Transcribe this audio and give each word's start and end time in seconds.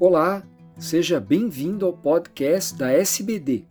Olá, 0.00 0.42
seja 0.78 1.20
bem-vindo 1.20 1.84
ao 1.84 1.92
podcast 1.92 2.74
da 2.74 2.90
SBD. 2.90 3.66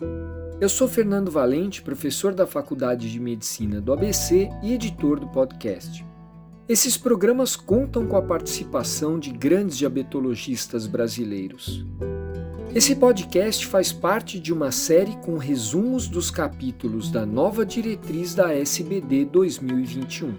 Eu 0.62 0.70
sou 0.70 0.88
Fernando 0.88 1.32
Valente, 1.32 1.82
professor 1.82 2.36
da 2.36 2.46
Faculdade 2.46 3.12
de 3.12 3.20
Medicina 3.20 3.82
do 3.82 3.92
ABC 3.92 4.48
e 4.62 4.74
editor 4.74 5.20
do 5.20 5.28
podcast. 5.30 6.06
Esses 6.68 6.96
programas 6.96 7.56
contam 7.56 8.06
com 8.06 8.16
a 8.16 8.22
participação 8.22 9.18
de 9.18 9.32
grandes 9.32 9.76
diabetologistas 9.76 10.86
brasileiros. 10.86 11.84
Esse 12.76 12.96
podcast 12.96 13.66
faz 13.66 13.92
parte 13.92 14.40
de 14.40 14.54
uma 14.54 14.72
série 14.72 15.16
com 15.26 15.36
resumos 15.36 16.08
dos 16.08 16.30
capítulos 16.30 17.10
da 17.10 17.26
nova 17.26 17.66
diretriz 17.66 18.36
da 18.36 18.54
SBD 18.54 19.26
2021. 19.26 20.36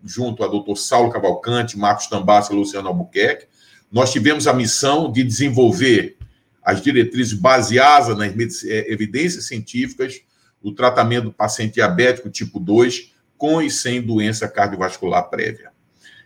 junto 0.04 0.44
a 0.44 0.48
doutor 0.48 0.76
Saulo 0.76 1.09
Cavalcante, 1.09 1.80
Marcos 1.80 2.08
Tambassa 2.08 2.52
e 2.52 2.55
Luciano 2.55 2.90
Albuquerque, 2.90 3.48
nós 3.90 4.12
tivemos 4.12 4.45
a 4.45 4.54
missão 4.54 5.09
de 5.09 5.23
desenvolver 5.23 6.18
as 6.62 6.81
diretrizes 6.81 7.31
baseadas 7.31 8.17
nas 8.17 8.62
eh, 8.66 8.92
evidências 8.92 9.47
científicas 9.47 10.20
do 10.62 10.73
tratamento 10.73 11.25
do 11.25 11.31
paciente 11.31 11.75
diabético 11.75 12.30
tipo 12.30 12.59
2 12.59 13.14
com 13.38 13.62
e 13.62 13.72
sem 13.72 14.02
doença 14.02 14.50
cardiovascular 14.50 15.30
prévia. 15.30 15.72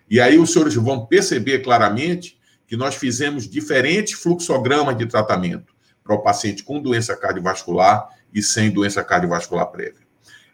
E 0.10 0.20
aí 0.20 0.40
os 0.40 0.52
senhores 0.52 0.74
vão 0.74 1.06
perceber 1.06 1.60
claramente 1.60 2.40
que 2.66 2.76
nós 2.76 2.96
fizemos 2.96 3.48
diferentes 3.48 4.14
fluxogramas 4.14 4.98
de 4.98 5.06
tratamento 5.06 5.76
para 6.04 6.16
o 6.16 6.24
paciente 6.24 6.64
com 6.64 6.82
doença 6.82 7.16
cardiovascular 7.16 8.10
e 8.34 8.42
sem 8.42 8.72
doença 8.72 9.04
cardiovascular 9.04 9.68
prévia. 9.68 10.09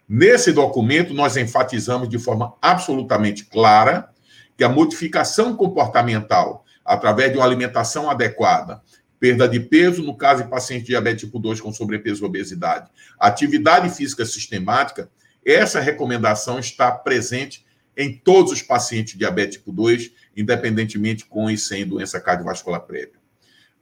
Nesse 0.08 0.52
documento, 0.52 1.12
nós 1.12 1.36
enfatizamos 1.36 2.08
de 2.08 2.18
forma 2.18 2.54
absolutamente 2.62 3.44
clara 3.44 4.08
que 4.56 4.62
a 4.62 4.68
modificação 4.68 5.56
comportamental, 5.56 6.64
através 6.84 7.32
de 7.32 7.38
uma 7.38 7.44
alimentação 7.44 8.08
adequada, 8.08 8.80
perda 9.18 9.48
de 9.48 9.58
peso, 9.58 10.02
no 10.02 10.16
caso 10.16 10.44
de 10.44 10.50
paciente 10.50 10.86
diabetes 10.86 11.24
tipo 11.24 11.40
2 11.40 11.60
com 11.60 11.72
sobrepeso 11.72 12.22
e 12.22 12.26
obesidade, 12.26 12.88
atividade 13.18 13.90
física 13.90 14.24
sistemática, 14.24 15.10
essa 15.44 15.80
recomendação 15.80 16.58
está 16.58 16.92
presente 16.92 17.66
em 17.96 18.16
todos 18.16 18.52
os 18.52 18.62
pacientes 18.62 19.18
diabetes 19.18 19.58
tipo 19.58 19.72
2, 19.72 20.12
independentemente 20.36 21.24
com 21.24 21.50
e 21.50 21.58
sem 21.58 21.86
doença 21.86 22.20
cardiovascular 22.20 22.80
prévia. 22.82 23.25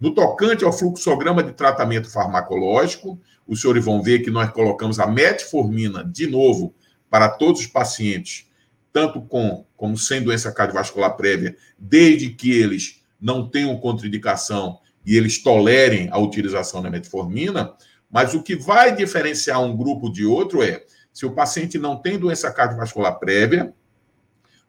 No 0.01 0.13
tocante 0.13 0.65
ao 0.65 0.73
fluxograma 0.73 1.43
de 1.43 1.53
tratamento 1.53 2.11
farmacológico, 2.11 3.19
os 3.47 3.61
senhores 3.61 3.85
vão 3.85 4.03
ver 4.03 4.21
que 4.21 4.31
nós 4.31 4.51
colocamos 4.51 4.99
a 4.99 5.07
metformina 5.07 6.05
de 6.05 6.27
novo 6.27 6.75
para 7.09 7.29
todos 7.29 7.61
os 7.61 7.67
pacientes, 7.67 8.51
tanto 8.93 9.21
com 9.23 9.65
como 9.77 9.97
sem 9.97 10.23
doença 10.23 10.53
cardiovascular 10.53 11.17
prévia, 11.17 11.57
desde 11.79 12.31
que 12.31 12.51
eles 12.53 13.03
não 13.21 13.49
tenham 13.49 13.77
contraindicação 13.79 14.79
e 15.05 15.17
eles 15.17 15.43
tolerem 15.43 16.09
a 16.11 16.19
utilização 16.19 16.83
da 16.83 16.91
metformina. 16.91 17.73
Mas 18.11 18.35
o 18.35 18.43
que 18.43 18.57
vai 18.57 18.95
diferenciar 18.95 19.63
um 19.63 19.77
grupo 19.77 20.11
de 20.11 20.25
outro 20.25 20.63
é 20.63 20.85
se 21.13 21.25
o 21.25 21.33
paciente 21.33 21.79
não 21.79 21.97
tem 21.97 22.19
doença 22.19 22.53
cardiovascular 22.53 23.19
prévia, 23.19 23.73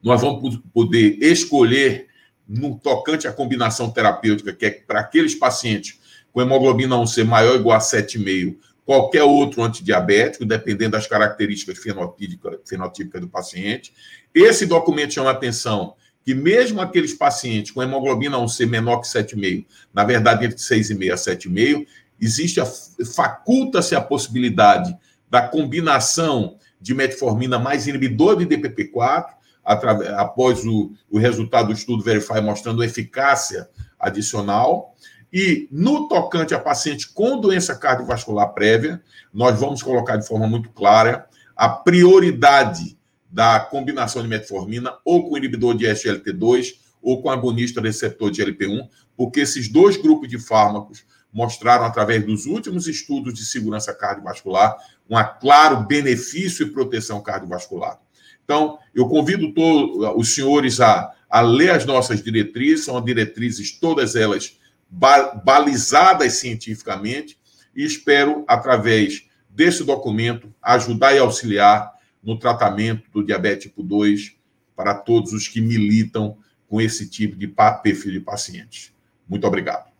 nós 0.02 0.20
vamos 0.20 0.60
poder 0.72 1.18
escolher 1.20 2.06
no 2.48 2.78
tocante 2.78 3.26
à 3.26 3.32
combinação 3.32 3.90
terapêutica, 3.90 4.52
que 4.52 4.66
é 4.66 4.70
para 4.70 5.00
aqueles 5.00 5.34
pacientes 5.34 5.98
com 6.32 6.40
hemoglobina 6.40 6.96
1C 6.96 7.24
maior 7.24 7.52
ou 7.52 7.56
igual 7.56 7.76
a 7.76 7.80
7,5, 7.80 8.56
qualquer 8.84 9.24
outro 9.24 9.62
antidiabético, 9.62 10.44
dependendo 10.44 10.92
das 10.92 11.06
características 11.06 11.78
fenotípicas, 11.78 12.58
fenotípicas 12.68 13.20
do 13.20 13.28
paciente. 13.28 13.92
Esse 14.34 14.66
documento 14.66 15.14
chama 15.14 15.30
atenção 15.30 15.94
que 16.22 16.34
mesmo 16.34 16.80
aqueles 16.80 17.14
pacientes 17.14 17.72
com 17.72 17.82
hemoglobina 17.82 18.36
1C 18.36 18.66
menor 18.66 19.00
que 19.00 19.06
7,5, 19.06 19.64
na 19.94 20.04
verdade 20.04 20.44
entre 20.44 20.58
6,5 20.58 21.12
a 21.12 21.16
7,5, 21.16 21.86
existe 22.20 22.60
a 22.60 22.66
faculta-se 23.14 23.94
a 23.94 24.00
possibilidade 24.00 24.96
da 25.30 25.42
combinação 25.42 26.58
de 26.80 26.94
metformina 26.94 27.58
mais 27.58 27.86
inibidor 27.86 28.36
de 28.36 28.46
DPP4, 28.46 29.26
após 29.66 30.64
o, 30.64 30.92
o 31.10 31.18
resultado 31.18 31.68
do 31.68 31.72
estudo 31.72 32.04
Verify 32.04 32.40
mostrando 32.40 32.84
eficácia 32.84 33.68
adicional, 33.98 34.94
e 35.32 35.68
no 35.72 36.08
tocante 36.08 36.54
a 36.54 36.58
paciente 36.58 37.12
com 37.12 37.40
doença 37.40 37.74
cardiovascular 37.74 38.54
prévia, 38.54 39.02
nós 39.34 39.58
vamos 39.58 39.82
colocar 39.82 40.16
de 40.16 40.26
forma 40.26 40.46
muito 40.46 40.70
clara 40.70 41.26
a 41.54 41.68
prioridade 41.68 42.96
da 43.30 43.58
combinação 43.60 44.22
de 44.22 44.28
metformina 44.28 44.94
ou 45.04 45.28
com 45.28 45.36
inibidor 45.36 45.76
de 45.76 45.84
SGLT2 45.84 46.76
ou 47.02 47.20
com 47.20 47.28
agonista 47.28 47.80
receptor 47.80 48.30
de 48.30 48.42
LP1, 48.42 48.88
porque 49.16 49.40
esses 49.40 49.68
dois 49.68 49.96
grupos 49.96 50.28
de 50.28 50.38
fármacos 50.38 51.04
mostraram, 51.32 51.84
através 51.84 52.24
dos 52.24 52.46
últimos 52.46 52.86
estudos 52.86 53.34
de 53.34 53.44
segurança 53.44 53.92
cardiovascular, 53.92 54.76
um 55.08 55.16
claro 55.38 55.84
benefício 55.84 56.66
e 56.66 56.70
proteção 56.70 57.22
cardiovascular. 57.22 58.00
Então, 58.46 58.78
eu 58.94 59.08
convido 59.08 59.52
todos 59.52 60.08
os 60.16 60.32
senhores 60.32 60.80
a, 60.80 61.12
a 61.28 61.40
ler 61.40 61.70
as 61.70 61.84
nossas 61.84 62.22
diretrizes, 62.22 62.84
são 62.84 63.04
diretrizes 63.04 63.72
todas 63.72 64.14
elas 64.14 64.56
balizadas 64.88 66.34
cientificamente, 66.34 67.36
e 67.74 67.84
espero, 67.84 68.44
através 68.46 69.24
desse 69.50 69.82
documento, 69.82 70.54
ajudar 70.62 71.12
e 71.12 71.18
auxiliar 71.18 71.92
no 72.22 72.38
tratamento 72.38 73.10
do 73.10 73.24
diabetes 73.24 73.64
tipo 73.64 73.82
2 73.82 74.36
para 74.76 74.94
todos 74.94 75.32
os 75.32 75.48
que 75.48 75.60
militam 75.60 76.38
com 76.68 76.80
esse 76.80 77.10
tipo 77.10 77.36
de 77.36 77.48
perfil 77.82 78.12
de 78.12 78.20
pacientes. 78.20 78.92
Muito 79.28 79.44
obrigado. 79.46 79.90